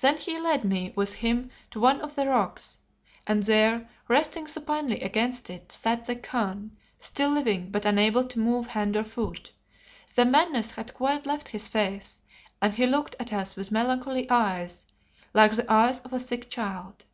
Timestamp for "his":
11.48-11.66